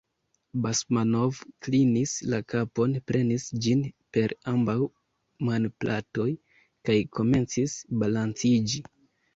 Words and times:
Basmanov 0.61 1.41
klinis 1.67 2.13
la 2.35 2.39
kapon, 2.55 2.97
prenis 3.11 3.45
ĝin 3.67 3.85
per 4.17 4.35
ambaŭ 4.55 4.79
manplatoj 5.51 6.29
kaj 6.91 7.01
komencis 7.21 7.79
balanciĝi. 8.05 8.87